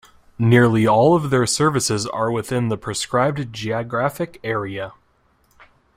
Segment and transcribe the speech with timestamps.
[0.39, 4.93] Nearly all their services are within the prescribed geographic area.